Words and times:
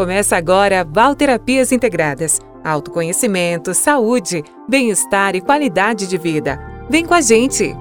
Começa 0.00 0.34
agora 0.34 0.82
Valterapias 0.82 1.72
Integradas. 1.72 2.40
Autoconhecimento, 2.64 3.74
saúde, 3.74 4.42
bem-estar 4.66 5.36
e 5.36 5.42
qualidade 5.42 6.06
de 6.06 6.16
vida. 6.16 6.58
Vem 6.88 7.04
com 7.04 7.12
a 7.12 7.20
gente! 7.20 7.76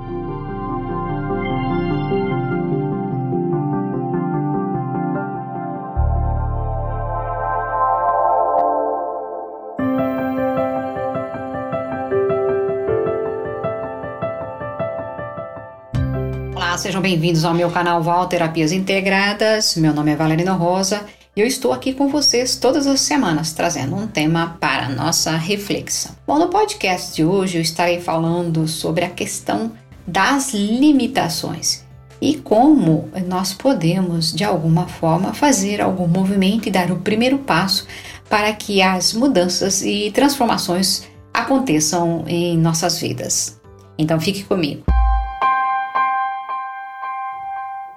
Olá, 16.54 16.77
sejam 16.77 17.02
bem-vindos 17.02 17.45
ao 17.45 17.54
meu 17.54 17.72
canal 17.72 18.04
Val 18.04 18.27
Terapias 18.27 18.73
Integradas. 18.73 19.77
Meu 19.77 19.94
nome 19.94 20.12
é 20.12 20.17
Valerina 20.17 20.52
Rosa 20.52 21.05
eu 21.36 21.46
estou 21.46 21.72
aqui 21.72 21.94
com 21.94 22.10
vocês 22.10 22.56
todas 22.56 22.88
as 22.88 23.02
semanas 23.02 23.54
trazendo 23.54 23.96
um 23.96 24.08
tema 24.08 24.58
para 24.60 24.90
nossa 24.90 25.32
reflexão. 25.38 26.12
Bom, 26.26 26.40
no 26.40 26.48
podcast 26.50 27.16
de 27.16 27.24
hoje 27.24 27.58
eu 27.58 27.62
estarei 27.62 28.02
falando 28.02 28.68
sobre 28.68 29.05
a 29.05 29.10
questão 29.10 29.72
das 30.05 30.54
limitações 30.54 31.86
e 32.22 32.36
como 32.36 33.10
nós 33.28 33.54
podemos, 33.54 34.34
de 34.34 34.44
alguma 34.44 34.88
forma, 34.88 35.34
fazer 35.34 35.80
algum 35.80 36.08
movimento 36.08 36.68
e 36.68 36.72
dar 36.72 36.92
o 36.92 37.00
primeiro 37.00 37.38
passo 37.38 37.88
para 38.30 38.52
que 38.54 38.82
as 38.82 39.14
mudanças 39.14 39.82
e 39.82 40.12
transformações 40.12 41.08
aconteçam 41.34 42.26
em 42.27 42.58
nossas 42.58 43.00
vidas. 43.00 43.60
Então 43.98 44.20
fique 44.20 44.44
comigo. 44.44 44.84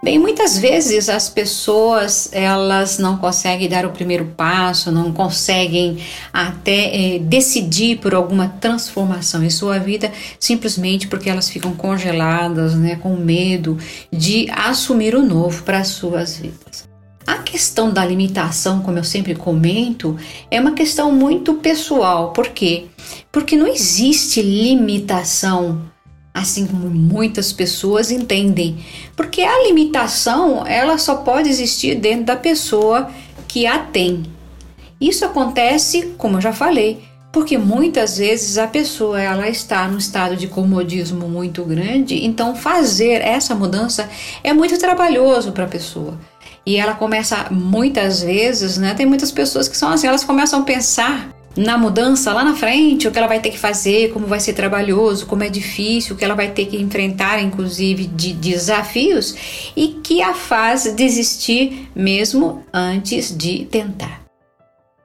Bem, 0.05 0.19
muitas 0.19 0.59
vezes 0.59 1.09
as 1.09 1.29
pessoas 1.29 2.29
elas 2.33 2.99
não 2.99 3.19
conseguem 3.19 3.69
dar 3.69 3.87
o 3.87 3.93
primeiro 3.93 4.25
passo, 4.37 4.91
não 4.91 5.13
conseguem 5.13 5.99
até 6.33 7.15
é, 7.15 7.19
decidir 7.21 8.01
por 8.01 8.13
alguma 8.13 8.49
transformação 8.49 9.45
em 9.45 9.51
sua 9.51 9.79
vida, 9.79 10.11
simplesmente 10.41 11.07
porque 11.07 11.31
elas 11.31 11.49
ficam 11.49 11.73
congeladas, 11.73 12.75
né, 12.75 12.97
com 12.97 13.15
medo 13.15 13.79
de 14.13 14.51
assumir 14.51 15.15
o 15.15 15.23
novo 15.23 15.63
para 15.63 15.79
as 15.79 15.89
suas 15.89 16.37
vidas. 16.37 16.89
A 17.25 17.39
questão 17.39 17.93
da 17.93 18.05
limitação, 18.05 18.81
como 18.81 18.99
eu 18.99 19.05
sempre 19.05 19.37
comento, 19.37 20.19
é 20.51 20.61
uma 20.61 20.73
questão 20.73 21.13
muito 21.13 21.55
pessoal. 21.55 22.33
Por 22.33 22.49
quê? 22.49 22.87
Porque 23.31 23.55
não 23.55 23.69
existe 23.69 24.43
limitação 24.43 25.92
assim 26.35 26.67
como 26.67 26.89
muitas 26.89 27.53
pessoas 27.53 28.11
entendem, 28.11 28.85
porque 29.15 29.43
a 29.43 29.63
limitação 29.65 30.67
ela 30.67 30.97
só 30.97 31.17
pode 31.17 31.49
existir 31.49 31.95
dentro 31.95 32.27
da 32.27 32.37
pessoa 32.37 33.11
que 33.47 33.67
a 33.67 33.79
tem. 33.79 34.23
Isso 35.01 35.25
acontece, 35.25 36.15
como 36.17 36.37
eu 36.37 36.41
já 36.41 36.53
falei, 36.53 37.05
porque 37.33 37.57
muitas 37.59 38.19
vezes 38.19 38.59
a 38.59 38.67
pessoa 38.67 39.21
ela 39.21 39.49
está 39.49 39.89
num 39.89 39.99
estado 39.99 40.37
de 40.37 40.47
comodismo 40.47 41.29
muito 41.29 41.65
grande, 41.65 42.25
então 42.25 42.55
fazer 42.55 43.23
essa 43.23 43.55
mudança 43.55 44.09
é 44.45 44.53
muito 44.53 44.79
trabalhoso 44.79 45.53
para 45.53 45.65
a 45.65 45.69
pessoa. 45.69 46.19
E 46.65 46.77
ela 46.77 46.95
começa 46.95 47.49
muitas 47.51 48.23
vezes, 48.23 48.79
né? 48.79 48.95
Tem 48.95 49.05
muitas 49.05 49.33
pessoas 49.33 49.67
que 49.67 49.77
são 49.77 49.91
assim, 49.91 50.07
elas 50.07 50.23
começam 50.23 50.61
a 50.61 50.63
pensar 50.63 51.31
na 51.57 51.77
mudança 51.77 52.33
lá 52.33 52.45
na 52.45 52.55
frente, 52.55 53.07
o 53.07 53.11
que 53.11 53.19
ela 53.19 53.29
vai 53.29 53.41
ter 53.41 53.51
que 53.51 53.59
fazer, 53.59 54.13
como 54.13 54.27
vai 54.27 54.41
ser 54.41 54.55
trabalhoso, 54.55 55.27
como 55.27 55.45
é 55.45 55.49
difícil, 55.49 56.15
o 56.15 56.19
que 56.19 56.25
ela 56.25 56.35
vai 56.35 56.51
ter 56.51 56.67
que 56.67 56.77
enfrentar, 56.77 57.43
inclusive 57.43 58.07
de 58.07 58.33
desafios, 58.33 59.73
e 59.77 60.01
que 60.03 60.23
a 60.23 60.35
faz 60.35 60.93
desistir 60.95 61.91
mesmo 61.95 62.65
antes 62.73 63.37
de 63.37 63.65
tentar. 63.67 64.23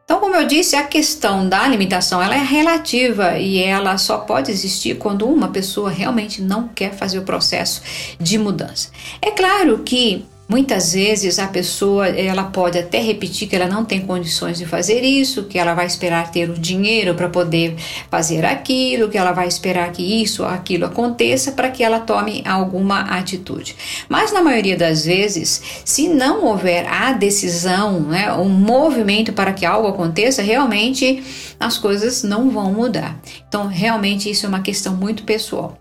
Então, 0.07 0.21
como 0.21 0.37
eu 0.37 0.47
disse, 0.47 0.77
a 0.77 0.83
questão 0.83 1.49
da 1.49 1.67
limitação 1.67 2.23
ela 2.23 2.33
é 2.33 2.41
relativa 2.41 3.37
e 3.37 3.61
ela 3.61 3.97
só 3.97 4.19
pode 4.19 4.49
existir 4.49 4.97
quando 4.97 5.27
uma 5.27 5.49
pessoa 5.49 5.89
realmente 5.89 6.41
não 6.41 6.69
quer 6.69 6.93
fazer 6.93 7.19
o 7.19 7.23
processo 7.23 7.81
de 8.17 8.37
mudança. 8.37 8.89
É 9.21 9.31
claro 9.31 9.79
que 9.79 10.25
Muitas 10.49 10.93
vezes 10.93 11.39
a 11.39 11.47
pessoa 11.47 12.07
ela 12.07 12.45
pode 12.45 12.79
até 12.79 13.01
repetir 13.01 13.49
que 13.49 13.55
ela 13.55 13.67
não 13.67 13.83
tem 13.83 13.99
condições 13.99 14.57
de 14.57 14.65
fazer 14.65 15.01
isso, 15.01 15.43
que 15.43 15.59
ela 15.59 15.73
vai 15.73 15.85
esperar 15.85 16.31
ter 16.31 16.49
o 16.49 16.53
dinheiro 16.53 17.13
para 17.15 17.27
poder 17.27 17.75
fazer 18.09 18.45
aquilo, 18.45 19.09
que 19.09 19.17
ela 19.17 19.33
vai 19.33 19.47
esperar 19.49 19.91
que 19.91 20.01
isso 20.01 20.43
ou 20.43 20.49
aquilo 20.49 20.85
aconteça 20.85 21.51
para 21.51 21.69
que 21.69 21.83
ela 21.83 21.99
tome 21.99 22.41
alguma 22.45 23.01
atitude. 23.01 23.75
Mas 24.07 24.31
na 24.31 24.41
maioria 24.41 24.77
das 24.77 25.03
vezes, 25.03 25.61
se 25.83 26.07
não 26.07 26.45
houver 26.45 26.87
a 26.87 27.11
decisão, 27.11 27.99
né, 27.99 28.31
um 28.31 28.47
movimento 28.47 29.33
para 29.33 29.51
que 29.51 29.65
algo 29.65 29.89
aconteça, 29.89 30.41
realmente 30.41 31.23
as 31.59 31.77
coisas 31.77 32.23
não 32.23 32.49
vão 32.49 32.71
mudar. 32.71 33.19
Então, 33.47 33.67
realmente 33.67 34.29
isso 34.29 34.45
é 34.45 34.49
uma 34.49 34.61
questão 34.61 34.95
muito 34.95 35.23
pessoal. 35.23 35.77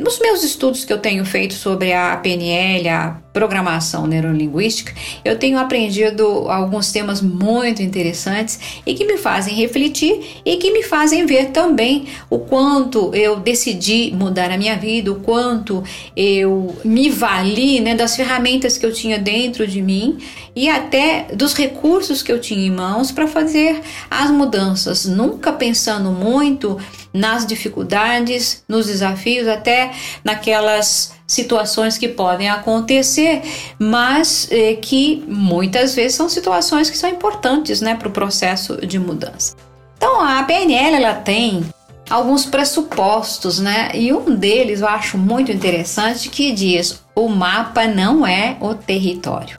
Nos 0.00 0.18
meus 0.20 0.42
estudos 0.42 0.84
que 0.84 0.92
eu 0.92 0.98
tenho 0.98 1.24
feito 1.24 1.54
sobre 1.54 1.92
a 1.92 2.16
PNL, 2.16 2.88
a 2.88 3.16
programação 3.36 4.06
neurolinguística, 4.06 4.94
eu 5.22 5.38
tenho 5.38 5.58
aprendido 5.58 6.24
alguns 6.48 6.90
temas 6.90 7.20
muito 7.20 7.82
interessantes 7.82 8.58
e 8.86 8.94
que 8.94 9.04
me 9.04 9.18
fazem 9.18 9.54
refletir 9.54 10.40
e 10.42 10.56
que 10.56 10.70
me 10.70 10.82
fazem 10.82 11.26
ver 11.26 11.50
também 11.50 12.06
o 12.30 12.38
quanto 12.38 13.14
eu 13.14 13.36
decidi 13.36 14.10
mudar 14.16 14.50
a 14.50 14.56
minha 14.56 14.74
vida, 14.78 15.12
o 15.12 15.16
quanto 15.16 15.84
eu 16.16 16.74
me 16.82 17.10
vali 17.10 17.78
né, 17.78 17.94
das 17.94 18.16
ferramentas 18.16 18.78
que 18.78 18.86
eu 18.86 18.92
tinha 18.92 19.18
dentro 19.18 19.66
de 19.66 19.82
mim 19.82 20.16
e 20.54 20.70
até 20.70 21.26
dos 21.34 21.52
recursos 21.52 22.22
que 22.22 22.32
eu 22.32 22.40
tinha 22.40 22.66
em 22.66 22.70
mãos 22.70 23.12
para 23.12 23.26
fazer 23.26 23.82
as 24.10 24.30
mudanças, 24.30 25.04
nunca 25.04 25.52
pensando 25.52 26.10
muito 26.10 26.78
nas 27.16 27.46
dificuldades, 27.46 28.62
nos 28.68 28.86
desafios, 28.86 29.48
até 29.48 29.92
naquelas 30.22 31.14
situações 31.26 31.98
que 31.98 32.08
podem 32.08 32.48
acontecer, 32.48 33.42
mas 33.78 34.48
eh, 34.50 34.74
que 34.74 35.24
muitas 35.26 35.94
vezes 35.94 36.14
são 36.14 36.28
situações 36.28 36.88
que 36.88 36.96
são 36.96 37.10
importantes 37.10 37.80
né, 37.80 37.96
para 37.96 38.08
o 38.08 38.12
processo 38.12 38.76
de 38.86 38.98
mudança. 38.98 39.56
Então 39.96 40.20
a 40.20 40.42
PNL 40.44 40.96
ela 40.96 41.14
tem 41.14 41.64
alguns 42.08 42.46
pressupostos, 42.46 43.58
né? 43.58 43.90
E 43.94 44.12
um 44.12 44.36
deles 44.36 44.80
eu 44.80 44.88
acho 44.88 45.18
muito 45.18 45.50
interessante 45.50 46.28
que 46.28 46.52
diz: 46.52 47.02
o 47.14 47.28
mapa 47.28 47.86
não 47.86 48.26
é 48.26 48.56
o 48.60 48.74
território. 48.74 49.58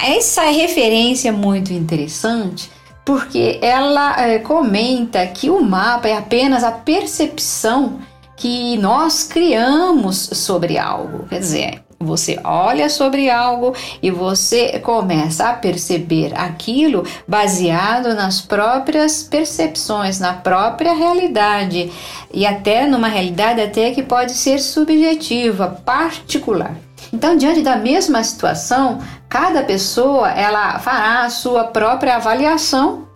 Essa 0.00 0.44
referência 0.44 1.28
é 1.28 1.32
muito 1.32 1.72
interessante 1.72 2.70
porque 3.04 3.58
ela 3.60 4.20
é, 4.20 4.38
comenta 4.38 5.26
que 5.26 5.50
o 5.50 5.62
mapa 5.62 6.08
é 6.08 6.16
apenas 6.16 6.62
a 6.62 6.72
percepção 6.72 7.98
que 8.36 8.76
nós 8.78 9.24
criamos 9.24 10.16
sobre 10.16 10.78
algo. 10.78 11.26
Quer 11.28 11.38
dizer, 11.38 11.82
você 12.02 12.40
olha 12.42 12.88
sobre 12.88 13.30
algo 13.30 13.74
e 14.02 14.10
você 14.10 14.80
começa 14.80 15.48
a 15.48 15.54
perceber 15.54 16.32
aquilo 16.34 17.06
baseado 17.26 18.14
nas 18.14 18.40
próprias 18.40 19.22
percepções, 19.22 20.18
na 20.18 20.32
própria 20.34 20.92
realidade 20.92 21.90
e 22.32 22.44
até 22.44 22.86
numa 22.86 23.08
realidade 23.08 23.60
até 23.60 23.92
que 23.92 24.02
pode 24.02 24.32
ser 24.32 24.58
subjetiva, 24.58 25.80
particular. 25.84 26.76
Então, 27.12 27.36
diante 27.36 27.62
da 27.62 27.76
mesma 27.76 28.22
situação, 28.22 29.00
cada 29.28 29.62
pessoa 29.62 30.30
ela 30.30 30.78
fará 30.78 31.24
a 31.24 31.30
sua 31.30 31.64
própria 31.64 32.16
avaliação 32.16 33.08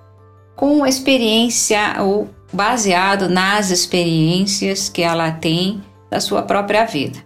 com 0.55 0.87
experiência 0.87 1.97
ou 2.01 2.29
baseado 2.53 3.29
nas 3.29 3.71
experiências 3.71 4.89
que 4.89 5.03
ela 5.03 5.31
tem 5.31 5.83
da 6.11 6.21
sua 6.21 6.43
própria 6.43 6.85
vida. 6.87 7.19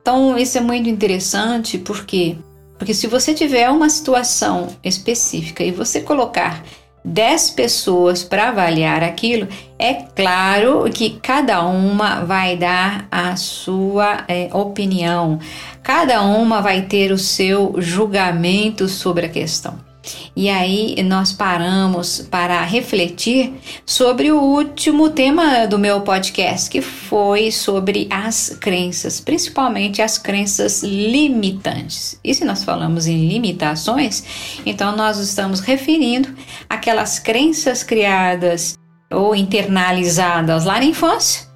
Então, 0.00 0.36
isso 0.36 0.58
é 0.58 0.60
muito 0.60 0.88
interessante 0.88 1.78
porque 1.78 2.36
porque 2.76 2.92
se 2.92 3.06
você 3.06 3.32
tiver 3.32 3.70
uma 3.70 3.88
situação 3.88 4.68
específica 4.82 5.62
e 5.62 5.70
você 5.70 6.00
colocar 6.00 6.62
10 7.04 7.50
pessoas 7.50 8.24
para 8.24 8.48
avaliar 8.48 9.02
aquilo, 9.02 9.46
é 9.78 9.92
claro 9.92 10.84
que 10.90 11.18
cada 11.20 11.62
uma 11.62 12.24
vai 12.24 12.56
dar 12.56 13.06
a 13.10 13.36
sua 13.36 14.24
é, 14.26 14.48
opinião, 14.52 15.38
cada 15.82 16.22
uma 16.22 16.62
vai 16.62 16.82
ter 16.82 17.12
o 17.12 17.18
seu 17.18 17.74
julgamento 17.78 18.88
sobre 18.88 19.26
a 19.26 19.28
questão. 19.28 19.93
E 20.36 20.48
aí 20.48 21.02
nós 21.02 21.32
paramos 21.32 22.26
para 22.30 22.62
refletir 22.62 23.54
sobre 23.86 24.32
o 24.32 24.40
último 24.40 25.10
tema 25.10 25.66
do 25.66 25.78
meu 25.78 26.00
podcast, 26.00 26.68
que 26.68 26.80
foi 26.82 27.50
sobre 27.50 28.08
as 28.10 28.56
crenças, 28.60 29.20
principalmente 29.20 30.02
as 30.02 30.18
crenças 30.18 30.82
limitantes. 30.82 32.18
E 32.22 32.34
se 32.34 32.44
nós 32.44 32.64
falamos 32.64 33.06
em 33.06 33.28
limitações, 33.28 34.24
então 34.66 34.96
nós 34.96 35.18
estamos 35.18 35.60
referindo 35.60 36.34
aquelas 36.68 37.18
crenças 37.18 37.82
criadas 37.82 38.76
ou 39.10 39.34
internalizadas 39.34 40.64
lá 40.64 40.78
na 40.78 40.84
infância 40.84 41.54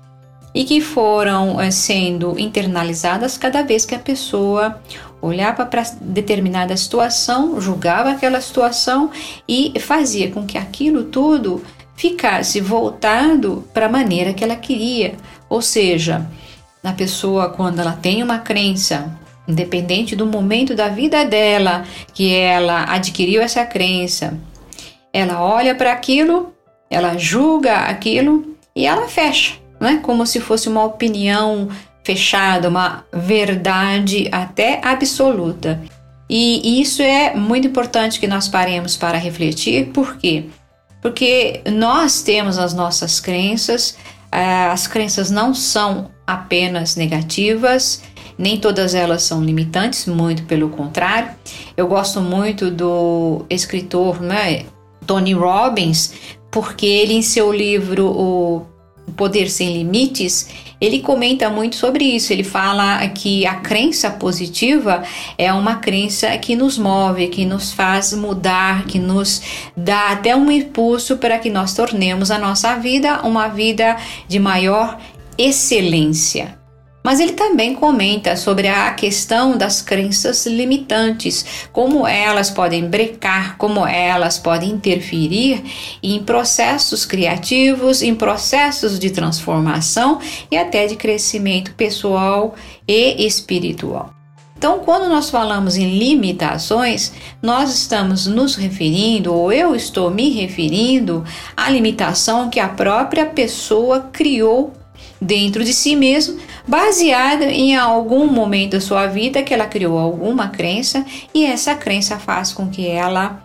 e 0.55 0.65
que 0.65 0.81
foram 0.81 1.61
eh, 1.61 1.71
sendo 1.71 2.39
internalizadas 2.39 3.37
cada 3.37 3.63
vez 3.63 3.85
que 3.85 3.95
a 3.95 3.99
pessoa 3.99 4.81
olhava 5.21 5.67
para 5.67 5.83
determinada 6.01 6.77
situação, 6.77 7.61
julgava 7.61 8.11
aquela 8.11 8.41
situação 8.41 9.11
e 9.49 9.79
fazia 9.81 10.31
com 10.31 10.47
que 10.47 10.57
aquilo 10.57 11.05
tudo 11.05 11.63
ficasse 11.97 12.61
voltado 12.61 13.65
para 13.75 13.87
a 13.87 13.91
maneira 13.91 14.33
que 14.33 14.45
ela 14.45 14.57
queria. 14.57 15.15
Ou 15.49 15.61
seja, 15.61 16.27
na 16.83 16.93
pessoa, 16.93 17.51
quando 17.51 17.81
ela 17.81 17.93
tem 17.93 18.23
uma 18.23 18.39
crença, 18.39 19.19
independente 19.49 20.15
do 20.15 20.27
momento 20.27 20.75
da 20.75 20.89
vida 20.89 21.25
dela 21.25 21.85
que 22.15 22.33
ela 22.33 22.85
adquiriu 22.85 23.43
essa 23.43 23.65
crença, 23.65 24.39
ela 25.13 25.43
olha 25.43 25.75
para 25.75 25.93
aquilo, 25.93 26.53
ela 26.89 27.17
julga 27.17 27.79
aquilo 27.79 28.57
e 28.77 28.87
ela 28.87 29.09
fecha, 29.09 29.55
né? 29.81 29.99
como 30.03 30.25
se 30.25 30.39
fosse 30.39 30.69
uma 30.69 30.85
opinião 30.85 31.69
fechada, 32.09 32.71
uma 32.71 33.05
verdade 33.13 34.31
até 34.33 34.81
absoluta. 34.83 35.79
E 36.29 36.81
isso 36.81 37.03
é 37.03 37.35
muito 37.35 37.69
importante 37.69 38.19
que 38.19 38.27
nós 38.27 38.49
paremos 38.49 38.97
para 38.97 39.19
refletir, 39.19 39.89
por 39.89 40.17
quê? 40.17 40.47
Porque 41.03 41.61
nós 41.71 42.23
temos 42.23 42.57
as 42.59 42.73
nossas 42.73 43.21
crenças, 43.21 43.99
eh, 44.33 44.69
as 44.73 44.87
crenças 44.87 45.31
não 45.31 45.53
são 45.53 46.11
apenas 46.27 46.97
negativas, 46.97 48.03
nem 48.39 48.59
todas 48.59 48.95
elas 48.95 49.23
são 49.23 49.45
limitantes, 49.45 50.07
muito 50.07 50.45
pelo 50.45 50.71
contrário. 50.71 51.31
Eu 51.77 51.87
gosto 51.87 52.23
muito 52.23 52.71
do 52.71 53.45
escritor 53.51 54.23
né, 54.23 54.65
Tony 55.07 55.35
Robbins, 55.35 56.15
porque 56.51 56.87
ele, 56.87 57.13
em 57.13 57.23
seu 57.23 57.53
livro 57.53 58.07
O 58.07 58.67
Poder 59.13 59.51
Sem 59.51 59.75
Limites, 59.75 60.49
ele 60.81 61.01
comenta 61.01 61.51
muito 61.51 61.77
sobre 61.77 62.05
isso. 62.05 62.33
Ele 62.33 62.45
fala 62.45 63.07
que 63.09 63.47
a 63.47 63.57
crença 63.57 64.11
positiva 64.11 65.03
é 65.37 65.53
uma 65.53 65.77
crença 65.77 66.37
que 66.39 66.55
nos 66.55 66.79
move, 66.79 67.29
que 67.29 67.45
nos 67.45 67.73
faz 67.73 68.13
mudar, 68.13 68.85
que 68.87 68.99
nos 68.99 69.43
dá 69.77 70.11
até 70.11 70.37
um 70.37 70.51
impulso 70.51 71.17
para 71.17 71.39
que 71.39 71.51
nós 71.51 71.75
tornemos 71.75 72.31
a 72.31 72.39
nossa 72.39 72.77
vida 72.77 73.23
uma 73.23 73.49
vida 73.49 73.97
de 74.29 74.39
maior 74.39 74.99
excelência. 75.37 76.58
Mas 77.03 77.21
ele 77.21 77.33
também 77.33 77.75
comenta 77.75 78.37
sobre 78.37 78.69
a 78.69 78.93
questão 78.93 79.57
das 79.57 79.81
crenças 79.81 80.45
limitantes, 80.47 81.69
como 81.73 82.07
elas 82.07 82.51
podem 82.51 82.85
brecar, 82.87 83.57
como 83.57 83.87
elas 83.87 84.39
podem 84.39 84.71
interferir 84.71 85.63
em 86.03 86.23
processos 86.23 87.07
criativos, 87.07 88.03
em 88.03 88.15
processos 88.15 88.99
de 88.99 89.11
transformação 89.11 90.21
e 90.51 90.57
até 90.57 90.87
de 90.87 90.97
crescimento 90.97 91.73
pessoal 91.75 92.55
e 92.87 93.27
espiritual. 93.27 94.19
Então, 94.59 94.81
quando 94.81 95.09
nós 95.09 95.31
falamos 95.31 95.77
em 95.77 95.97
limitações, 95.97 97.13
nós 97.41 97.73
estamos 97.73 98.27
nos 98.27 98.57
referindo, 98.57 99.33
ou 99.33 99.53
eu 99.53 99.73
estou 99.77 100.11
me 100.11 100.31
referindo, 100.31 101.25
à 101.57 101.71
limitação 101.71 102.51
que 102.51 102.59
a 102.59 102.69
própria 102.69 103.25
pessoa 103.25 104.09
criou 104.13 104.73
dentro 105.21 105.65
de 105.65 105.73
si 105.73 105.95
mesmo, 105.95 106.41
baseada 106.69 107.47
em 107.47 107.75
algum 107.75 108.27
momento 108.27 108.73
da 108.73 108.81
sua 108.81 109.07
vida 109.07 109.43
que 109.43 109.55
ela 109.55 109.67
criou 109.67 109.99
alguma 109.99 110.49
crença 110.49 111.05
e 111.35 111.45
essa 111.45 111.75
crença 111.75 112.19
faz 112.19 112.53
com 112.53 112.69
que 112.69 112.87
ela 112.87 113.43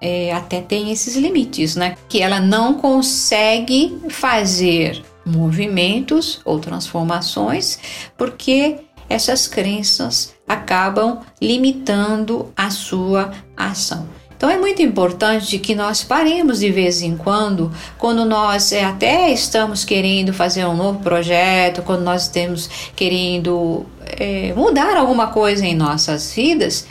é, 0.00 0.32
até 0.32 0.60
tenha 0.60 0.92
esses 0.92 1.16
limites, 1.16 1.76
né? 1.76 1.96
Que 2.08 2.20
ela 2.20 2.40
não 2.40 2.74
consegue 2.74 3.96
fazer 4.10 5.02
movimentos 5.24 6.40
ou 6.44 6.58
transformações 6.58 7.78
porque 8.18 8.80
essas 9.08 9.46
crenças 9.46 10.34
acabam 10.46 11.20
limitando 11.40 12.52
a 12.56 12.70
sua 12.70 13.30
ação. 13.56 14.06
Então 14.36 14.50
é 14.50 14.58
muito 14.58 14.82
importante 14.82 15.58
que 15.58 15.74
nós 15.74 16.02
paremos 16.02 16.60
de 16.60 16.70
vez 16.70 17.02
em 17.02 17.16
quando, 17.16 17.72
quando 17.98 18.24
nós 18.24 18.72
é, 18.72 18.84
até 18.84 19.30
estamos 19.30 19.84
querendo 19.84 20.32
fazer 20.32 20.64
um 20.66 20.76
novo 20.76 21.00
projeto, 21.00 21.82
quando 21.82 22.02
nós 22.02 22.22
estamos 22.22 22.68
querendo 22.94 23.86
é, 24.18 24.52
mudar 24.54 24.96
alguma 24.96 25.28
coisa 25.28 25.64
em 25.64 25.74
nossas 25.74 26.34
vidas, 26.34 26.86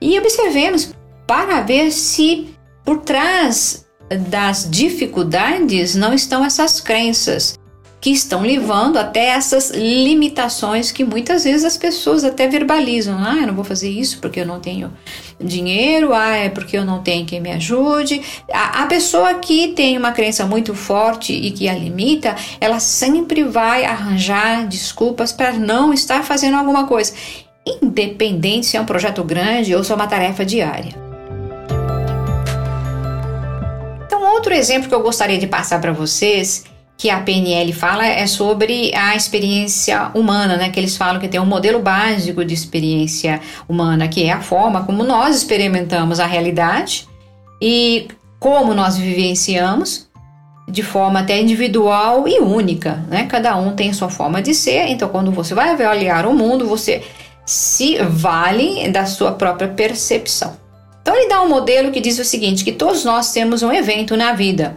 e 0.00 0.18
observemos 0.18 0.94
para 1.26 1.60
ver 1.60 1.90
se 1.90 2.54
por 2.84 2.98
trás 2.98 3.86
das 4.28 4.68
dificuldades 4.68 5.94
não 5.94 6.12
estão 6.12 6.44
essas 6.44 6.80
crenças 6.80 7.58
que 8.02 8.10
estão 8.10 8.42
levando 8.42 8.96
até 8.96 9.28
essas 9.28 9.70
limitações 9.70 10.90
que 10.90 11.04
muitas 11.04 11.44
vezes 11.44 11.64
as 11.64 11.76
pessoas 11.76 12.24
até 12.24 12.48
verbalizam. 12.48 13.16
Ah, 13.16 13.36
eu 13.36 13.46
não 13.46 13.54
vou 13.54 13.62
fazer 13.62 13.88
isso 13.88 14.18
porque 14.18 14.40
eu 14.40 14.46
não 14.46 14.58
tenho 14.58 14.92
dinheiro, 15.42 16.12
ah, 16.14 16.36
é 16.36 16.48
porque 16.48 16.76
eu 16.76 16.84
não 16.84 17.02
tenho 17.02 17.26
quem 17.26 17.40
me 17.40 17.50
ajude. 17.50 18.22
A, 18.52 18.82
a 18.82 18.86
pessoa 18.86 19.34
que 19.34 19.68
tem 19.68 19.96
uma 19.96 20.12
crença 20.12 20.46
muito 20.46 20.74
forte 20.74 21.32
e 21.32 21.50
que 21.50 21.68
a 21.68 21.74
limita, 21.74 22.34
ela 22.60 22.80
sempre 22.80 23.44
vai 23.44 23.84
arranjar 23.84 24.66
desculpas 24.66 25.32
para 25.32 25.52
não 25.52 25.92
estar 25.92 26.22
fazendo 26.22 26.56
alguma 26.56 26.86
coisa, 26.86 27.12
independente 27.64 28.66
se 28.66 28.76
é 28.76 28.80
um 28.80 28.86
projeto 28.86 29.22
grande 29.22 29.74
ou 29.74 29.84
se 29.84 29.92
é 29.92 29.94
uma 29.94 30.06
tarefa 30.06 30.44
diária. 30.44 30.94
Então, 34.06 34.22
outro 34.34 34.52
exemplo 34.52 34.88
que 34.88 34.94
eu 34.94 35.02
gostaria 35.02 35.38
de 35.38 35.46
passar 35.46 35.80
para 35.80 35.92
vocês 35.92 36.64
que 37.02 37.10
a 37.10 37.18
PNL 37.18 37.72
fala 37.72 38.06
é 38.06 38.28
sobre 38.28 38.94
a 38.94 39.16
experiência 39.16 40.12
humana, 40.14 40.56
né? 40.56 40.68
Que 40.68 40.78
eles 40.78 40.96
falam 40.96 41.20
que 41.20 41.26
tem 41.26 41.40
um 41.40 41.44
modelo 41.44 41.80
básico 41.80 42.44
de 42.44 42.54
experiência 42.54 43.40
humana, 43.68 44.06
que 44.06 44.22
é 44.22 44.30
a 44.30 44.40
forma 44.40 44.84
como 44.84 45.02
nós 45.02 45.34
experimentamos 45.34 46.20
a 46.20 46.26
realidade 46.26 47.08
e 47.60 48.06
como 48.38 48.72
nós 48.72 48.96
vivenciamos 48.96 50.08
de 50.68 50.84
forma 50.84 51.18
até 51.18 51.40
individual 51.40 52.28
e 52.28 52.38
única, 52.38 53.04
né? 53.08 53.26
Cada 53.28 53.56
um 53.56 53.74
tem 53.74 53.90
a 53.90 53.94
sua 53.94 54.08
forma 54.08 54.40
de 54.40 54.54
ser, 54.54 54.86
então 54.86 55.08
quando 55.08 55.32
você 55.32 55.54
vai 55.54 55.70
avaliar 55.70 56.24
o 56.24 56.32
mundo, 56.32 56.68
você 56.68 57.02
se 57.44 57.98
vale 57.98 58.88
da 58.92 59.06
sua 59.06 59.32
própria 59.32 59.66
percepção. 59.66 60.56
Então 61.00 61.16
ele 61.16 61.28
dá 61.28 61.42
um 61.42 61.48
modelo 61.48 61.90
que 61.90 62.00
diz 62.00 62.16
o 62.20 62.24
seguinte, 62.24 62.62
que 62.62 62.70
todos 62.70 63.04
nós 63.04 63.32
temos 63.32 63.60
um 63.64 63.72
evento 63.72 64.16
na 64.16 64.34
vida, 64.34 64.76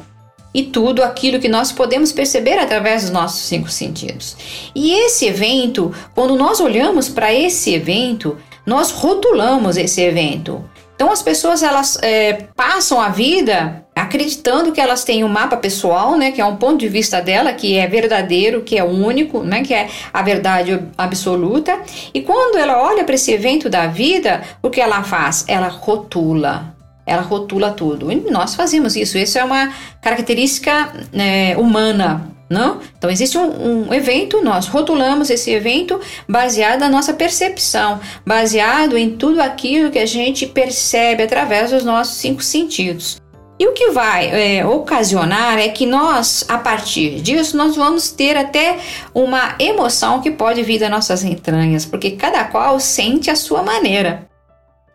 e 0.55 0.63
tudo 0.63 1.03
aquilo 1.03 1.37
que 1.37 1.49
nós 1.49 1.73
podemos 1.73 2.13
perceber 2.13 2.57
através 2.57 3.01
dos 3.01 3.11
nossos 3.11 3.41
cinco 3.41 3.69
sentidos. 3.69 4.37
E 4.73 4.93
esse 4.93 5.25
evento, 5.25 5.93
quando 6.15 6.37
nós 6.37 6.61
olhamos 6.61 7.09
para 7.09 7.33
esse 7.33 7.73
evento, 7.73 8.37
nós 8.65 8.89
rotulamos 8.89 9.75
esse 9.75 10.01
evento. 10.01 10.63
Então 10.95 11.11
as 11.11 11.21
pessoas 11.21 11.61
elas 11.61 11.99
é, 12.01 12.47
passam 12.55 13.01
a 13.01 13.09
vida 13.09 13.85
acreditando 13.93 14.71
que 14.71 14.79
elas 14.79 15.03
têm 15.03 15.25
um 15.25 15.27
mapa 15.27 15.57
pessoal, 15.57 16.17
né, 16.17 16.31
que 16.31 16.39
é 16.39 16.45
um 16.45 16.55
ponto 16.55 16.77
de 16.77 16.87
vista 16.87 17.21
dela 17.21 17.51
que 17.51 17.77
é 17.77 17.85
verdadeiro, 17.85 18.61
que 18.61 18.77
é 18.77 18.83
único, 18.83 19.43
né, 19.43 19.61
que 19.61 19.73
é 19.73 19.89
a 20.13 20.21
verdade 20.21 20.81
absoluta. 20.97 21.81
E 22.13 22.21
quando 22.21 22.57
ela 22.57 22.81
olha 22.81 23.03
para 23.03 23.15
esse 23.15 23.31
evento 23.33 23.69
da 23.69 23.87
vida, 23.87 24.41
o 24.61 24.69
que 24.69 24.79
ela 24.79 25.03
faz? 25.03 25.43
Ela 25.49 25.67
rotula 25.67 26.74
ela 27.05 27.21
rotula 27.21 27.71
tudo. 27.71 28.11
E 28.11 28.15
nós 28.31 28.55
fazemos 28.55 28.95
isso. 28.95 29.17
Isso 29.17 29.37
é 29.37 29.43
uma 29.43 29.71
característica 30.01 30.91
é, 31.13 31.55
humana. 31.57 32.31
Não? 32.47 32.79
Então 32.95 33.09
existe 33.09 33.39
um, 33.39 33.87
um, 33.87 33.93
evento, 33.93 34.39
nós 34.43 34.67
rotulamos 34.67 35.31
esse 35.31 35.49
evento 35.49 35.99
baseado 36.29 36.81
na 36.81 36.89
nossa 36.89 37.11
percepção, 37.11 37.99
baseado 38.23 38.95
em 38.95 39.17
tudo 39.17 39.41
aquilo 39.41 39.89
que 39.89 39.97
a 39.97 40.05
gente 40.05 40.45
percebe 40.45 41.23
através 41.23 41.71
dos 41.71 41.83
nossos 41.83 42.17
cinco 42.17 42.43
sentidos. 42.43 43.19
E 43.57 43.65
o 43.67 43.71
que 43.71 43.89
vai 43.91 44.57
é, 44.57 44.65
ocasionar 44.65 45.57
é 45.57 45.69
que 45.69 45.85
nós, 45.85 46.45
a 46.47 46.57
partir 46.57 47.21
disso, 47.21 47.55
nós 47.55 47.75
vamos 47.75 48.11
ter 48.11 48.35
até 48.35 48.77
uma 49.13 49.55
emoção 49.57 50.21
que 50.21 50.29
pode 50.29 50.61
vir 50.61 50.77
das 50.77 50.91
nossas 50.91 51.23
entranhas, 51.23 51.85
porque 51.85 52.11
cada 52.11 52.43
qual 52.43 52.79
sente 52.81 53.31
a 53.31 53.35
sua 53.35 53.63
maneira. 53.63 54.27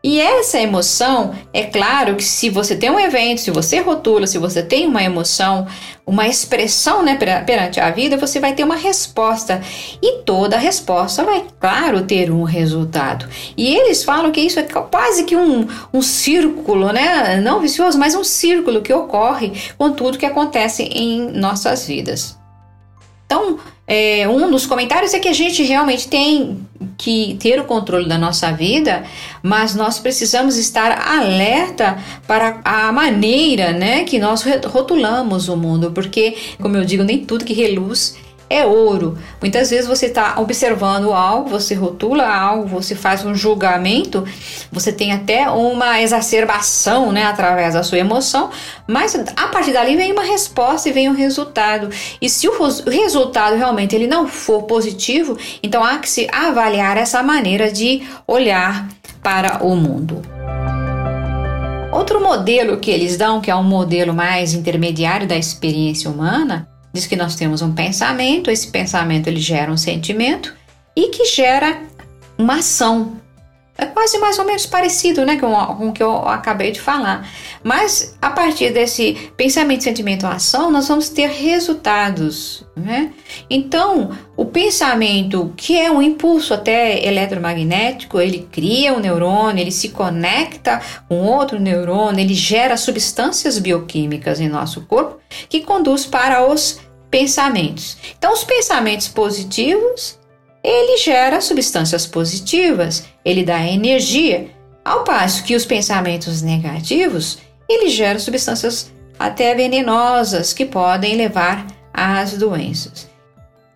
E 0.02 0.18
essa 0.18 0.58
emoção, 0.58 1.34
é 1.52 1.64
claro 1.64 2.16
que 2.16 2.24
se 2.24 2.48
você 2.48 2.74
tem 2.74 2.90
um 2.90 2.98
evento, 2.98 3.42
se 3.42 3.50
você 3.50 3.80
rotula, 3.80 4.26
se 4.26 4.38
você 4.38 4.62
tem 4.62 4.86
uma 4.86 5.02
emoção, 5.02 5.66
uma 6.06 6.26
expressão 6.26 7.02
né, 7.02 7.16
perante 7.16 7.78
a 7.78 7.90
vida, 7.90 8.16
você 8.16 8.40
vai 8.40 8.54
ter 8.54 8.64
uma 8.64 8.76
resposta. 8.76 9.60
E 10.02 10.22
toda 10.22 10.56
resposta 10.56 11.22
vai, 11.22 11.44
claro, 11.60 12.06
ter 12.06 12.30
um 12.30 12.44
resultado. 12.44 13.28
E 13.54 13.74
eles 13.74 14.02
falam 14.02 14.32
que 14.32 14.40
isso 14.40 14.58
é 14.58 14.62
quase 14.62 15.24
que 15.24 15.36
um, 15.36 15.68
um 15.92 16.00
círculo, 16.00 16.92
né? 16.92 17.38
Não 17.42 17.60
vicioso, 17.60 17.98
mas 17.98 18.14
um 18.14 18.24
círculo 18.24 18.80
que 18.80 18.94
ocorre 18.94 19.52
com 19.76 19.92
tudo 19.92 20.16
que 20.16 20.26
acontece 20.26 20.82
em 20.84 21.30
nossas 21.30 21.86
vidas. 21.86 22.38
Então, 23.26 23.58
é, 23.92 24.28
um 24.28 24.48
dos 24.48 24.66
comentários 24.66 25.12
é 25.14 25.18
que 25.18 25.26
a 25.26 25.32
gente 25.32 25.64
realmente 25.64 26.06
tem 26.06 26.64
que 26.96 27.36
ter 27.40 27.58
o 27.58 27.64
controle 27.64 28.08
da 28.08 28.16
nossa 28.16 28.52
vida, 28.52 29.02
mas 29.42 29.74
nós 29.74 29.98
precisamos 29.98 30.56
estar 30.56 30.92
alerta 31.08 31.98
para 32.24 32.60
a 32.64 32.92
maneira 32.92 33.72
né, 33.72 34.04
que 34.04 34.16
nós 34.16 34.44
rotulamos 34.66 35.48
o 35.48 35.56
mundo, 35.56 35.90
porque, 35.90 36.36
como 36.62 36.76
eu 36.76 36.84
digo, 36.84 37.02
nem 37.02 37.24
tudo 37.24 37.44
que 37.44 37.52
reluz 37.52 38.16
é 38.50 38.66
ouro. 38.66 39.16
Muitas 39.40 39.70
vezes 39.70 39.86
você 39.86 40.06
está 40.06 40.40
observando 40.40 41.12
algo, 41.12 41.48
você 41.48 41.72
rotula 41.72 42.26
algo, 42.26 42.66
você 42.66 42.96
faz 42.96 43.24
um 43.24 43.32
julgamento, 43.32 44.24
você 44.72 44.92
tem 44.92 45.12
até 45.12 45.48
uma 45.48 46.02
exacerbação 46.02 47.12
né, 47.12 47.24
através 47.24 47.74
da 47.74 47.84
sua 47.84 47.98
emoção, 47.98 48.50
mas 48.88 49.14
a 49.14 49.46
partir 49.48 49.72
dali 49.72 49.94
vem 49.94 50.10
uma 50.10 50.24
resposta 50.24 50.88
e 50.88 50.92
vem 50.92 51.08
um 51.08 51.14
resultado. 51.14 51.88
E 52.20 52.28
se 52.28 52.48
o 52.48 52.90
resultado 52.90 53.56
realmente 53.56 53.94
ele 53.94 54.08
não 54.08 54.26
for 54.26 54.64
positivo, 54.64 55.38
então 55.62 55.84
há 55.84 55.98
que 55.98 56.10
se 56.10 56.26
avaliar 56.32 56.96
essa 56.96 57.22
maneira 57.22 57.70
de 57.70 58.02
olhar 58.26 58.88
para 59.22 59.64
o 59.64 59.76
mundo. 59.76 60.22
Outro 61.92 62.20
modelo 62.20 62.78
que 62.78 62.90
eles 62.90 63.16
dão, 63.16 63.40
que 63.40 63.50
é 63.50 63.54
um 63.54 63.62
modelo 63.62 64.14
mais 64.14 64.54
intermediário 64.54 65.26
da 65.26 65.36
experiência 65.36 66.10
humana, 66.10 66.68
diz 66.92 67.06
que 67.06 67.16
nós 67.16 67.34
temos 67.34 67.62
um 67.62 67.72
pensamento, 67.72 68.50
esse 68.50 68.68
pensamento 68.68 69.28
ele 69.28 69.40
gera 69.40 69.70
um 69.70 69.76
sentimento 69.76 70.54
e 70.96 71.08
que 71.08 71.24
gera 71.26 71.82
uma 72.36 72.56
ação. 72.56 73.20
É 73.80 73.86
quase 73.86 74.18
mais 74.18 74.38
ou 74.38 74.44
menos 74.44 74.66
parecido 74.66 75.24
né, 75.24 75.38
com, 75.38 75.50
com 75.76 75.88
o 75.88 75.92
que 75.92 76.02
eu 76.02 76.28
acabei 76.28 76.70
de 76.70 76.78
falar. 76.78 77.26
Mas 77.64 78.14
a 78.20 78.28
partir 78.28 78.74
desse 78.74 79.32
pensamento, 79.38 79.84
sentimento, 79.84 80.26
ação, 80.26 80.70
nós 80.70 80.86
vamos 80.86 81.08
ter 81.08 81.30
resultados. 81.30 82.62
Né? 82.76 83.10
Então, 83.48 84.10
o 84.36 84.44
pensamento, 84.44 85.54
que 85.56 85.78
é 85.78 85.90
um 85.90 86.02
impulso 86.02 86.52
até 86.52 87.06
eletromagnético, 87.06 88.20
ele 88.20 88.46
cria 88.52 88.92
um 88.92 89.00
neurônio, 89.00 89.62
ele 89.62 89.72
se 89.72 89.88
conecta 89.88 90.82
com 91.08 91.24
outro 91.24 91.58
neurônio, 91.58 92.20
ele 92.20 92.34
gera 92.34 92.76
substâncias 92.76 93.58
bioquímicas 93.58 94.40
em 94.40 94.48
nosso 94.48 94.82
corpo 94.82 95.18
que 95.48 95.60
conduz 95.60 96.04
para 96.04 96.46
os 96.46 96.78
pensamentos. 97.10 97.96
Então, 98.18 98.32
os 98.32 98.44
pensamentos 98.44 99.08
positivos 99.08 100.19
ele 100.62 100.98
gera 100.98 101.40
substâncias 101.40 102.06
positivas, 102.06 103.04
ele 103.24 103.44
dá 103.44 103.66
energia, 103.66 104.50
ao 104.84 105.04
passo 105.04 105.44
que 105.44 105.54
os 105.54 105.64
pensamentos 105.64 106.42
negativos, 106.42 107.38
ele 107.68 107.88
gera 107.88 108.18
substâncias 108.18 108.90
até 109.18 109.54
venenosas 109.54 110.52
que 110.52 110.64
podem 110.64 111.16
levar 111.16 111.66
às 111.92 112.32
doenças. 112.32 113.08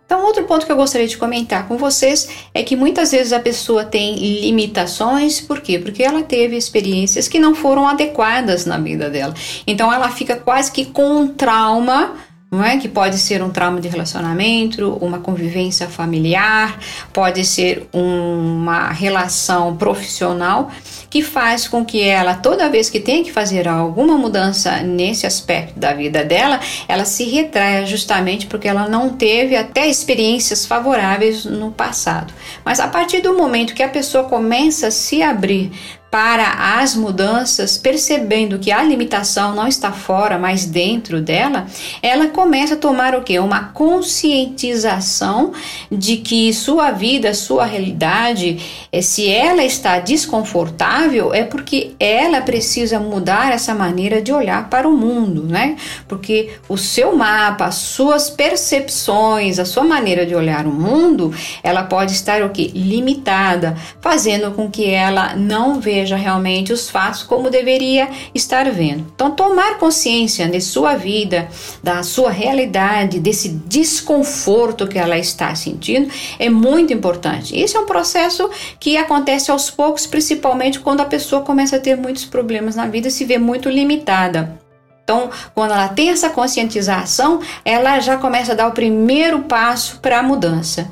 Então, 0.06 0.24
outro 0.24 0.44
ponto 0.44 0.66
que 0.66 0.72
eu 0.72 0.76
gostaria 0.76 1.08
de 1.08 1.16
comentar 1.16 1.66
com 1.66 1.78
vocês 1.78 2.28
é 2.52 2.62
que 2.62 2.76
muitas 2.76 3.10
vezes 3.10 3.32
a 3.32 3.40
pessoa 3.40 3.84
tem 3.84 4.14
limitações, 4.42 5.40
por 5.40 5.60
quê? 5.60 5.78
Porque 5.78 6.02
ela 6.02 6.22
teve 6.22 6.56
experiências 6.56 7.26
que 7.26 7.38
não 7.38 7.54
foram 7.54 7.88
adequadas 7.88 8.66
na 8.66 8.78
vida 8.78 9.08
dela. 9.08 9.34
Então, 9.66 9.92
ela 9.92 10.10
fica 10.10 10.36
quase 10.36 10.70
que 10.70 10.84
com 10.84 11.20
um 11.20 11.28
trauma 11.28 12.16
não 12.50 12.64
é? 12.64 12.78
Que 12.78 12.88
pode 12.88 13.18
ser 13.18 13.42
um 13.42 13.50
trauma 13.50 13.80
de 13.80 13.88
relacionamento, 13.88 14.96
uma 15.00 15.18
convivência 15.18 15.88
familiar, 15.88 16.78
pode 17.12 17.44
ser 17.44 17.88
uma 17.92 18.90
relação 18.90 19.76
profissional 19.76 20.70
que 21.10 21.22
faz 21.22 21.68
com 21.68 21.84
que 21.84 22.02
ela, 22.02 22.34
toda 22.34 22.68
vez 22.68 22.90
que 22.90 23.00
tem 23.00 23.22
que 23.22 23.32
fazer 23.32 23.68
alguma 23.68 24.16
mudança 24.16 24.80
nesse 24.80 25.26
aspecto 25.26 25.78
da 25.78 25.92
vida 25.92 26.24
dela, 26.24 26.60
ela 26.88 27.04
se 27.04 27.24
retraia 27.24 27.86
justamente 27.86 28.46
porque 28.46 28.68
ela 28.68 28.88
não 28.88 29.10
teve 29.10 29.56
até 29.56 29.86
experiências 29.86 30.66
favoráveis 30.66 31.44
no 31.44 31.70
passado. 31.70 32.32
Mas 32.64 32.80
a 32.80 32.88
partir 32.88 33.20
do 33.20 33.36
momento 33.36 33.74
que 33.74 33.82
a 33.82 33.88
pessoa 33.88 34.24
começa 34.24 34.88
a 34.88 34.90
se 34.90 35.22
abrir 35.22 35.72
para 36.14 36.78
as 36.78 36.94
mudanças, 36.94 37.76
percebendo 37.76 38.60
que 38.60 38.70
a 38.70 38.84
limitação 38.84 39.52
não 39.52 39.66
está 39.66 39.90
fora, 39.90 40.38
mas 40.38 40.64
dentro 40.64 41.20
dela, 41.20 41.66
ela 42.00 42.28
começa 42.28 42.74
a 42.74 42.76
tomar 42.76 43.16
o 43.16 43.22
que? 43.22 43.36
Uma 43.40 43.64
conscientização 43.70 45.50
de 45.90 46.18
que 46.18 46.54
sua 46.54 46.92
vida, 46.92 47.34
sua 47.34 47.64
realidade, 47.64 48.86
eh, 48.92 49.02
se 49.02 49.28
ela 49.28 49.64
está 49.64 49.98
desconfortável, 49.98 51.34
é 51.34 51.42
porque 51.42 51.96
ela 51.98 52.40
precisa 52.40 53.00
mudar 53.00 53.52
essa 53.52 53.74
maneira 53.74 54.22
de 54.22 54.32
olhar 54.32 54.70
para 54.70 54.88
o 54.88 54.96
mundo, 54.96 55.42
né? 55.42 55.74
Porque 56.06 56.50
o 56.68 56.78
seu 56.78 57.16
mapa, 57.16 57.64
as 57.64 57.74
suas 57.74 58.30
percepções, 58.30 59.58
a 59.58 59.64
sua 59.64 59.82
maneira 59.82 60.24
de 60.24 60.36
olhar 60.36 60.64
o 60.64 60.72
mundo, 60.72 61.34
ela 61.60 61.82
pode 61.82 62.12
estar 62.12 62.40
o 62.44 62.50
que? 62.50 62.68
Limitada, 62.68 63.76
fazendo 64.00 64.52
com 64.52 64.70
que 64.70 64.88
ela 64.88 65.34
não 65.34 65.80
veja 65.80 66.03
veja 66.04 66.16
realmente 66.16 66.72
os 66.72 66.90
fatos 66.90 67.22
como 67.22 67.48
deveria 67.48 68.08
estar 68.34 68.70
vendo. 68.70 69.06
Então, 69.14 69.30
tomar 69.30 69.78
consciência 69.78 70.46
de 70.46 70.60
sua 70.60 70.96
vida, 70.96 71.48
da 71.82 72.02
sua 72.02 72.30
realidade, 72.30 73.18
desse 73.18 73.48
desconforto 73.48 74.86
que 74.86 74.98
ela 74.98 75.18
está 75.18 75.54
sentindo, 75.54 76.10
é 76.38 76.50
muito 76.50 76.92
importante. 76.92 77.58
Esse 77.58 77.76
é 77.76 77.80
um 77.80 77.86
processo 77.86 78.50
que 78.78 78.96
acontece 78.96 79.50
aos 79.50 79.70
poucos, 79.70 80.06
principalmente 80.06 80.78
quando 80.78 81.00
a 81.00 81.06
pessoa 81.06 81.42
começa 81.42 81.76
a 81.76 81.80
ter 81.80 81.96
muitos 81.96 82.26
problemas 82.26 82.76
na 82.76 82.86
vida 82.86 83.08
e 83.08 83.10
se 83.10 83.24
vê 83.24 83.38
muito 83.38 83.70
limitada. 83.70 84.60
Então, 85.02 85.30
quando 85.54 85.72
ela 85.72 85.88
tem 85.88 86.10
essa 86.10 86.30
conscientização, 86.30 87.40
ela 87.64 88.00
já 88.00 88.16
começa 88.16 88.52
a 88.52 88.54
dar 88.54 88.68
o 88.68 88.72
primeiro 88.72 89.40
passo 89.40 89.98
para 90.00 90.18
a 90.18 90.22
mudança. 90.22 90.90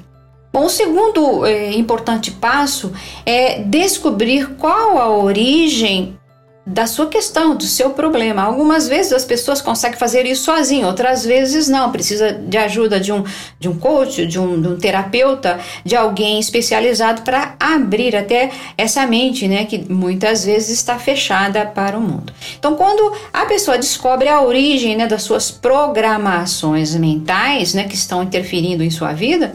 Bom, 0.52 0.66
o 0.66 0.68
segundo 0.68 1.46
é, 1.46 1.72
importante 1.72 2.30
passo 2.30 2.92
é 3.24 3.62
descobrir 3.62 4.50
qual 4.58 4.98
a 4.98 5.08
origem 5.08 6.18
da 6.64 6.86
sua 6.86 7.06
questão, 7.06 7.56
do 7.56 7.64
seu 7.64 7.90
problema. 7.90 8.42
Algumas 8.42 8.86
vezes 8.86 9.12
as 9.12 9.24
pessoas 9.24 9.60
conseguem 9.60 9.98
fazer 9.98 10.26
isso 10.26 10.44
sozinho, 10.44 10.86
outras 10.86 11.24
vezes 11.24 11.68
não. 11.68 11.90
Precisa 11.90 12.32
de 12.32 12.56
ajuda 12.56 13.00
de 13.00 13.12
um, 13.12 13.24
de 13.58 13.68
um 13.68 13.78
coach, 13.78 14.26
de 14.26 14.38
um, 14.38 14.60
de 14.60 14.68
um 14.68 14.76
terapeuta, 14.78 15.58
de 15.84 15.96
alguém 15.96 16.38
especializado 16.38 17.22
para 17.22 17.56
abrir 17.58 18.14
até 18.14 18.50
essa 18.76 19.06
mente, 19.06 19.48
né, 19.48 19.64
que 19.64 19.90
muitas 19.90 20.44
vezes 20.44 20.70
está 20.70 20.98
fechada 20.98 21.66
para 21.66 21.98
o 21.98 22.00
mundo. 22.00 22.32
Então, 22.58 22.76
quando 22.76 23.12
a 23.32 23.44
pessoa 23.46 23.76
descobre 23.76 24.28
a 24.28 24.40
origem 24.42 24.96
né, 24.96 25.06
das 25.06 25.22
suas 25.22 25.50
programações 25.50 26.94
mentais, 26.94 27.74
né, 27.74 27.84
que 27.84 27.94
estão 27.96 28.22
interferindo 28.22 28.84
em 28.84 28.90
sua 28.90 29.12
vida, 29.12 29.54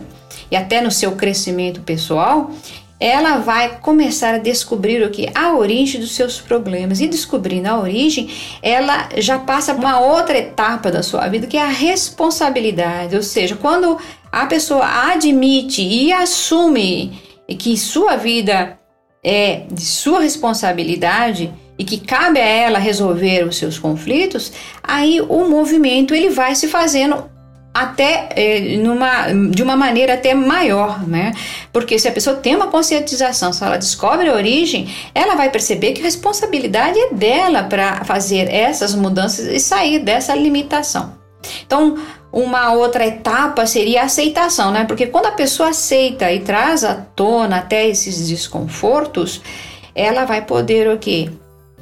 e 0.52 0.56
até 0.56 0.82
no 0.82 0.92
seu 0.92 1.14
crescimento 1.14 1.82
pessoal, 1.82 2.52
ela 3.00 3.38
vai 3.38 3.78
começar 3.80 4.34
a 4.34 4.40
descobrir 4.40 5.04
o 5.04 5.12
que? 5.12 5.30
A 5.36 5.56
origem 5.56 6.02
dos 6.02 6.16
seus 6.16 6.42
problemas. 6.42 7.00
E 7.00 7.08
descobrindo 7.08 7.70
a 7.70 7.80
origem, 7.80 8.30
ela 8.62 9.10
já 9.18 9.38
passa 9.38 9.74
uma 9.74 10.00
outra 10.00 10.38
etapa 10.38 10.90
da 10.90 11.04
sua 11.04 11.28
vida 11.28 11.46
que 11.46 11.58
é 11.58 11.62
a 11.62 11.68
responsabilidade, 11.68 13.16
ou 13.16 13.24
seja, 13.24 13.56
quando 13.56 13.98
a 14.32 14.46
pessoa 14.48 15.12
admite 15.12 15.82
e 15.82 16.12
assume 16.12 17.22
que 17.48 17.78
sua 17.78 18.16
vida 18.16 18.78
é 19.24 19.64
de 19.72 19.82
sua 19.82 20.22
responsabilidade 20.22 21.54
e 21.78 21.84
que 21.84 22.00
cabe 22.00 22.40
a 22.40 22.46
ela 22.46 22.80
resolver 22.80 23.44
os 23.44 23.58
seus 23.58 23.78
conflitos, 23.78 24.52
aí 24.84 25.22
o 25.22 25.48
movimento 25.48 26.16
ele 26.16 26.30
vai 26.30 26.56
se 26.56 26.68
fazendo 26.68 27.30
até 27.82 28.30
é, 28.36 28.78
numa, 28.78 29.32
de 29.52 29.62
uma 29.62 29.76
maneira 29.76 30.14
até 30.14 30.34
maior, 30.34 31.08
né? 31.08 31.34
Porque 31.72 31.98
se 32.00 32.08
a 32.08 32.12
pessoa 32.12 32.36
tem 32.36 32.56
uma 32.56 32.68
conscientização, 32.68 33.54
se 33.54 33.64
ela 33.64 33.78
descobre 33.78 34.30
a 34.30 34.34
origem, 34.34 34.88
ela 35.14 35.36
vai 35.36 35.50
perceber 35.50 35.94
que 35.94 36.02
a 36.02 36.04
responsabilidade 36.04 36.98
é 36.98 37.14
dela 37.14 37.64
para 37.64 38.04
fazer 38.04 38.52
essas 38.54 38.96
mudanças 38.96 39.46
e 39.46 39.60
sair 39.60 40.00
dessa 40.00 40.36
limitação. 40.36 41.16
Então, 41.66 41.98
uma 42.32 42.74
outra 42.74 43.06
etapa 43.06 43.66
seria 43.66 44.02
a 44.02 44.06
aceitação, 44.06 44.72
né? 44.72 44.86
Porque 44.86 45.08
quando 45.08 45.28
a 45.28 45.32
pessoa 45.32 45.70
aceita 45.70 46.32
e 46.32 46.42
traz 46.42 46.84
à 46.84 46.96
tona 46.96 47.58
até 47.58 47.88
esses 47.88 48.28
desconfortos, 48.28 49.42
ela 49.96 50.26
vai 50.26 50.42
poder 50.42 50.88
o 50.90 50.98
quê? 50.98 51.30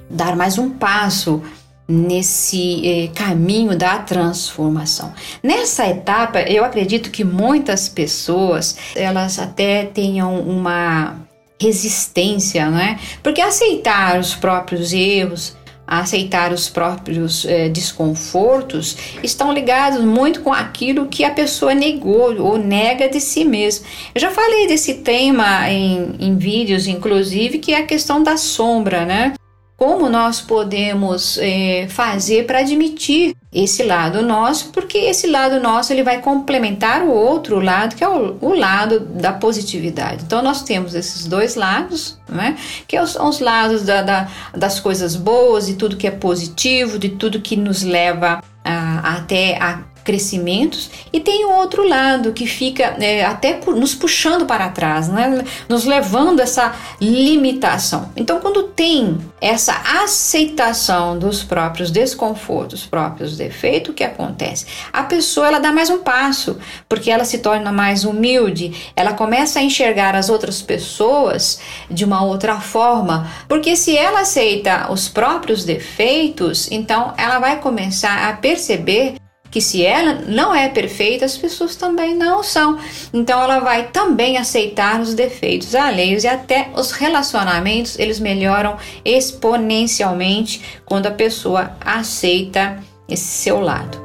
Dar 0.10 0.36
mais 0.36 0.58
um 0.58 0.70
passo 0.70 1.42
nesse 1.88 2.82
eh, 2.86 3.10
caminho 3.14 3.78
da 3.78 4.00
transformação. 4.00 5.14
Nessa 5.44 5.88
etapa, 5.88 6.42
eu 6.42 6.66
acredito 6.66 7.12
que 7.12 7.24
muitas 7.24 7.88
pessoas 7.88 8.76
elas 8.96 9.38
até 9.38 9.86
tenham 9.86 10.40
uma 10.40 11.16
resistência, 11.62 12.70
né? 12.70 13.00
Porque 13.22 13.40
aceitar 13.40 14.20
os 14.20 14.34
próprios 14.36 14.92
erros, 14.94 15.56
aceitar 15.88 16.52
os 16.52 16.68
próprios 16.68 17.46
eh, 17.46 17.70
desconfortos 17.70 18.98
estão 19.22 19.54
ligados 19.54 20.04
muito 20.04 20.42
com 20.42 20.52
aquilo 20.52 21.06
que 21.06 21.24
a 21.24 21.30
pessoa 21.30 21.76
negou 21.76 22.36
ou 22.42 22.58
nega 22.58 23.08
de 23.08 23.22
si 23.22 23.46
mesma. 23.46 23.86
Eu 24.14 24.22
já 24.22 24.32
falei 24.32 24.68
desse 24.68 24.96
tema 24.96 25.70
em, 25.70 26.16
em 26.20 26.36
vídeos, 26.36 26.88
inclusive, 26.88 27.60
que 27.60 27.74
é 27.74 27.78
a 27.78 27.86
questão 27.86 28.24
da 28.24 28.38
sombra, 28.38 29.06
né? 29.06 29.34
Como 29.78 30.10
nós 30.10 30.40
podemos 30.40 31.38
é, 31.38 31.88
fazer 31.90 32.46
para 32.46 32.60
admitir 32.60 33.36
esse 33.54 33.84
lado 33.84 34.22
nosso, 34.22 34.70
porque 34.70 34.98
esse 34.98 35.28
lado 35.28 35.60
nosso 35.60 35.92
ele 35.92 36.04
vai 36.04 36.22
complementar 36.22 37.04
o 37.04 37.12
outro 37.12 37.60
lado, 37.60 37.96
que 37.96 38.04
é 38.04 38.08
o, 38.08 38.38
o 38.42 38.54
lado 38.54 39.00
da 39.00 39.34
positividade. 39.34 40.24
Então 40.26 40.42
nós 40.42 40.64
temos 40.64 40.94
esses 40.94 41.26
dois 41.26 41.56
lados, 41.56 42.18
né? 42.28 42.58
que 42.88 43.06
são 43.06 43.30
os 43.30 43.40
lados 43.40 43.84
da, 43.84 44.02
da, 44.02 44.28
das 44.54 44.80
coisas 44.80 45.16
boas, 45.16 45.68
de 45.68 45.76
tudo 45.76 45.98
que 45.98 46.08
é 46.08 46.12
positivo, 46.12 46.98
de 46.98 47.10
tudo 47.10 47.42
que 47.42 47.56
nos 47.56 47.84
leva 47.84 48.42
a, 48.64 49.16
até 49.18 49.58
a 49.62 49.80
crescimentos, 50.06 50.92
e 51.12 51.20
tem 51.20 51.46
o 51.46 51.52
outro 51.52 51.86
lado 51.86 52.32
que 52.32 52.46
fica 52.46 52.96
é, 53.00 53.26
até 53.26 53.60
nos 53.66 53.96
puxando 53.96 54.46
para 54.46 54.70
trás, 54.70 55.10
né? 55.10 55.44
nos 55.68 55.84
levando 55.84 56.40
a 56.40 56.44
essa 56.44 56.76
limitação. 57.02 58.12
Então, 58.16 58.40
quando 58.40 58.64
tem 58.64 59.18
essa 59.42 59.74
aceitação 60.04 61.18
dos 61.18 61.44
próprios 61.44 61.90
desconfortos, 61.90 62.86
próprios 62.86 63.36
defeitos, 63.36 63.90
o 63.90 63.94
que 63.94 64.04
acontece? 64.04 64.68
A 64.94 65.04
pessoa 65.04 65.48
ela 65.48 65.60
dá 65.60 65.72
mais 65.72 65.90
um 65.90 66.00
passo, 66.00 66.60
porque 66.88 67.10
ela 67.10 67.26
se 67.26 67.40
torna 67.40 67.72
mais 67.72 68.06
humilde, 68.06 68.92
ela 68.96 69.14
começa 69.14 69.60
a 69.60 69.64
enxergar 69.64 70.16
as 70.16 70.30
outras 70.30 70.62
pessoas 70.62 71.60
de 71.90 72.06
uma 72.06 72.24
outra 72.24 72.60
forma, 72.60 73.28
porque 73.50 73.76
se 73.76 73.98
ela 73.98 74.20
aceita 74.20 74.92
os 74.92 75.10
próprios 75.10 75.64
defeitos, 75.64 76.70
então 76.72 77.12
ela 77.18 77.40
vai 77.40 77.60
começar 77.60 78.30
a 78.30 78.34
perceber 78.34 79.16
que 79.50 79.62
se 79.62 79.86
ela 79.86 80.22
não 80.28 80.54
é 80.54 80.70
perfeita, 80.70 81.26
as 81.26 81.38
pessoas 81.38 81.76
também 81.76 82.16
não 82.16 82.44
são. 82.44 82.78
Então 83.14 83.42
ela 83.42 83.60
vai 83.60 83.88
também 83.88 84.38
aceitar 84.38 85.00
os 85.00 85.14
defeitos 85.14 85.74
alheios 85.74 86.24
e 86.24 86.28
até 86.28 86.70
os 86.76 86.92
relacionamentos, 86.92 87.98
eles 87.98 88.20
melhoram 88.20 88.78
exponencialmente 89.04 90.62
quando 90.86 91.08
a 91.08 91.12
pessoa 91.12 91.72
aceita 91.82 92.84
esse 93.08 93.26
seu 93.26 93.60
lado. 93.60 94.05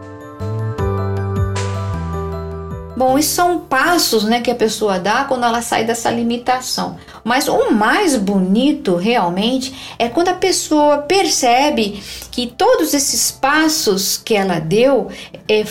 Bom, 3.00 3.18
isso 3.18 3.30
são 3.34 3.60
passos 3.60 4.24
né, 4.24 4.42
que 4.42 4.50
a 4.50 4.54
pessoa 4.54 4.98
dá 4.98 5.24
quando 5.24 5.46
ela 5.46 5.62
sai 5.62 5.86
dessa 5.86 6.10
limitação. 6.10 6.98
Mas 7.24 7.48
o 7.48 7.70
mais 7.70 8.14
bonito 8.14 8.94
realmente 8.96 9.94
é 9.98 10.06
quando 10.06 10.28
a 10.28 10.34
pessoa 10.34 10.98
percebe 10.98 12.02
que 12.30 12.46
todos 12.46 12.92
esses 12.92 13.30
passos 13.30 14.18
que 14.18 14.34
ela 14.34 14.58
deu 14.58 15.08
é, 15.48 15.64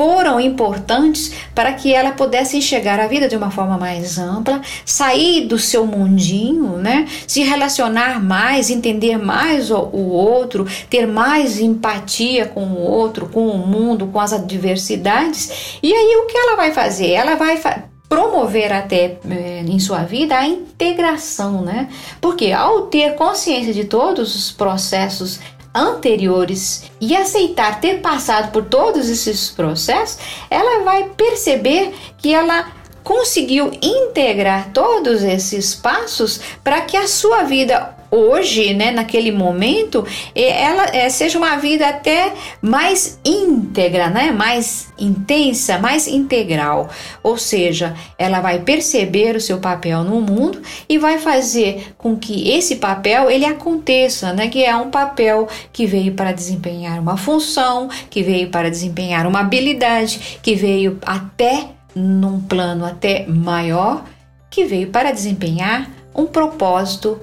foram 0.00 0.40
importantes 0.40 1.30
para 1.54 1.74
que 1.74 1.92
ela 1.92 2.12
pudesse 2.12 2.56
enxergar 2.56 2.98
a 2.98 3.06
vida 3.06 3.28
de 3.28 3.36
uma 3.36 3.50
forma 3.50 3.76
mais 3.76 4.16
ampla, 4.16 4.62
sair 4.82 5.46
do 5.46 5.58
seu 5.58 5.84
mundinho, 5.84 6.78
né? 6.78 7.06
Se 7.26 7.42
relacionar 7.42 8.18
mais, 8.18 8.70
entender 8.70 9.18
mais 9.18 9.70
o, 9.70 9.76
o 9.76 10.08
outro, 10.08 10.66
ter 10.88 11.06
mais 11.06 11.60
empatia 11.60 12.46
com 12.46 12.64
o 12.64 12.80
outro, 12.80 13.28
com 13.28 13.46
o 13.48 13.58
mundo, 13.58 14.06
com 14.06 14.18
as 14.18 14.32
adversidades. 14.32 15.78
E 15.82 15.92
aí 15.92 16.16
o 16.16 16.26
que 16.26 16.38
ela 16.38 16.56
vai 16.56 16.72
fazer? 16.72 17.10
Ela 17.10 17.34
vai 17.34 17.58
fa 17.58 17.84
promover 18.08 18.72
até 18.72 19.18
é, 19.30 19.60
em 19.60 19.78
sua 19.78 19.98
vida 19.98 20.36
a 20.36 20.46
integração, 20.46 21.60
né? 21.60 21.90
Porque 22.22 22.52
ao 22.52 22.86
ter 22.86 23.16
consciência 23.16 23.74
de 23.74 23.84
todos 23.84 24.34
os 24.34 24.50
processos 24.50 25.38
anteriores 25.74 26.90
e 27.00 27.16
aceitar 27.16 27.80
ter 27.80 28.00
passado 28.00 28.50
por 28.52 28.64
todos 28.64 29.08
esses 29.08 29.50
processos, 29.50 30.18
ela 30.50 30.84
vai 30.84 31.10
perceber 31.16 31.94
que 32.18 32.32
ela 32.34 32.72
conseguiu 33.04 33.70
integrar 33.80 34.72
todos 34.72 35.22
esses 35.22 35.74
passos 35.74 36.40
para 36.62 36.82
que 36.82 36.96
a 36.96 37.08
sua 37.08 37.44
vida 37.44 37.96
hoje, 38.10 38.74
né, 38.74 38.90
naquele 38.90 39.30
momento, 39.30 40.04
ela 40.34 40.86
é, 40.94 41.08
seja 41.08 41.38
uma 41.38 41.56
vida 41.56 41.88
até 41.88 42.32
mais 42.60 43.18
íntegra, 43.24 44.08
né, 44.08 44.30
mais 44.32 44.92
intensa, 44.98 45.78
mais 45.78 46.06
integral. 46.06 46.88
Ou 47.22 47.38
seja, 47.38 47.94
ela 48.18 48.40
vai 48.40 48.60
perceber 48.60 49.36
o 49.36 49.40
seu 49.40 49.58
papel 49.58 50.02
no 50.02 50.20
mundo 50.20 50.60
e 50.88 50.98
vai 50.98 51.18
fazer 51.18 51.94
com 51.96 52.16
que 52.16 52.50
esse 52.50 52.76
papel 52.76 53.30
ele 53.30 53.44
aconteça, 53.44 54.32
né, 54.32 54.48
que 54.48 54.64
é 54.64 54.74
um 54.74 54.90
papel 54.90 55.48
que 55.72 55.86
veio 55.86 56.14
para 56.14 56.32
desempenhar 56.32 56.98
uma 56.98 57.16
função, 57.16 57.88
que 58.08 58.22
veio 58.22 58.48
para 58.50 58.70
desempenhar 58.70 59.26
uma 59.26 59.40
habilidade, 59.40 60.38
que 60.42 60.54
veio 60.54 60.98
até 61.04 61.68
num 61.94 62.40
plano 62.40 62.84
até 62.84 63.26
maior, 63.26 64.04
que 64.48 64.64
veio 64.64 64.88
para 64.88 65.12
desempenhar 65.12 65.90
um 66.14 66.26
propósito 66.26 67.20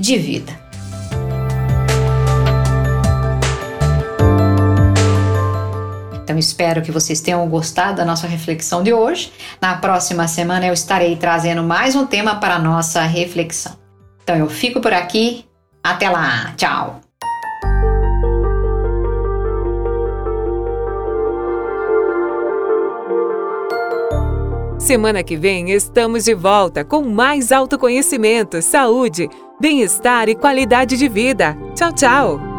de 0.00 0.16
vida. 0.16 0.58
Então 6.22 6.38
espero 6.38 6.80
que 6.80 6.92
vocês 6.92 7.20
tenham 7.20 7.46
gostado 7.48 7.96
da 7.96 8.04
nossa 8.04 8.26
reflexão 8.26 8.82
de 8.82 8.92
hoje. 8.92 9.32
Na 9.60 9.76
próxima 9.76 10.28
semana 10.28 10.66
eu 10.66 10.72
estarei 10.72 11.16
trazendo 11.16 11.62
mais 11.62 11.96
um 11.96 12.06
tema 12.06 12.36
para 12.36 12.54
a 12.54 12.58
nossa 12.58 13.02
reflexão. 13.02 13.72
Então 14.22 14.36
eu 14.36 14.48
fico 14.48 14.80
por 14.80 14.92
aqui. 14.92 15.44
Até 15.82 16.08
lá. 16.08 16.52
Tchau. 16.56 17.00
Semana 24.78 25.22
que 25.22 25.36
vem 25.36 25.70
estamos 25.70 26.24
de 26.24 26.34
volta 26.34 26.84
com 26.84 27.02
mais 27.02 27.52
autoconhecimento, 27.52 28.60
saúde, 28.62 29.28
bem-estar 29.60 30.28
e 30.28 30.34
qualidade 30.34 30.96
de 30.96 31.08
vida. 31.08 31.56
Tchau, 31.74 31.92
tchau! 31.92 32.49